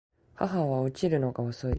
[0.33, 1.69] 母は起きるのが遅い